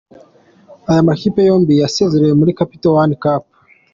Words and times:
Aya 0.89 1.07
makipe 1.07 1.39
yombi 1.47 1.73
yasezerewe 1.81 2.33
muri 2.39 2.55
Capital 2.59 2.93
one 3.01 3.15
cup. 3.23 3.43